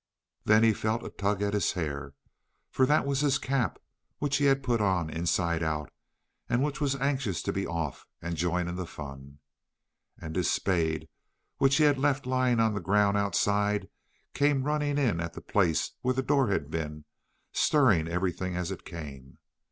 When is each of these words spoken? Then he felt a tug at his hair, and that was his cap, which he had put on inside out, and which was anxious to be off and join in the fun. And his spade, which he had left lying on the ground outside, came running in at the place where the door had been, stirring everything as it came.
Then 0.45 0.63
he 0.63 0.73
felt 0.73 1.03
a 1.05 1.11
tug 1.11 1.43
at 1.43 1.53
his 1.53 1.73
hair, 1.73 2.15
and 2.75 2.87
that 2.87 3.05
was 3.05 3.19
his 3.19 3.37
cap, 3.37 3.77
which 4.17 4.37
he 4.37 4.45
had 4.45 4.63
put 4.63 4.81
on 4.81 5.11
inside 5.11 5.61
out, 5.61 5.91
and 6.49 6.63
which 6.63 6.81
was 6.81 6.95
anxious 6.95 7.43
to 7.43 7.53
be 7.53 7.67
off 7.67 8.07
and 8.19 8.35
join 8.35 8.67
in 8.67 8.77
the 8.77 8.87
fun. 8.87 9.37
And 10.19 10.35
his 10.35 10.49
spade, 10.49 11.07
which 11.59 11.75
he 11.75 11.83
had 11.83 11.99
left 11.99 12.25
lying 12.25 12.59
on 12.59 12.73
the 12.73 12.79
ground 12.81 13.15
outside, 13.15 13.89
came 14.33 14.63
running 14.63 14.97
in 14.97 15.19
at 15.19 15.33
the 15.33 15.39
place 15.41 15.91
where 16.01 16.15
the 16.15 16.23
door 16.23 16.47
had 16.47 16.71
been, 16.71 17.05
stirring 17.53 18.07
everything 18.07 18.55
as 18.55 18.71
it 18.71 18.83
came. 18.83 19.37